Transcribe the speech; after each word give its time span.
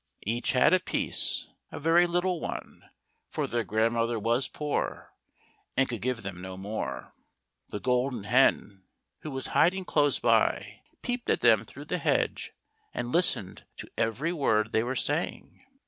Each 0.23 0.53
had 0.53 0.73
a 0.73 0.79
piece, 0.79 1.45
a 1.71 1.79
very 1.79 2.07
little 2.07 2.39
one, 2.39 2.89
for 3.29 3.45
their 3.45 3.63
grandmother 3.63 4.17
was 4.17 4.47
poor, 4.47 5.13
and 5.77 5.87
could 5.87 6.01
give 6.01 6.23
them 6.23 6.41
no 6.41 6.57
more. 6.57 7.13
The 7.69 7.79
Golden 7.79 8.23
Hen, 8.23 8.81
who 9.19 9.29
was 9.29 9.45
hiding 9.53 9.85
close 9.85 10.17
by, 10.17 10.81
peeped 11.03 11.29
at 11.29 11.41
them 11.41 11.63
through 11.65 11.85
the 11.85 11.99
hedge, 11.99 12.51
and 12.95 13.11
listened 13.11 13.67
to 13.77 13.91
every 13.95 14.33
word 14.33 14.71
they 14.71 14.81
were 14.81 14.95
saying. 14.95 15.61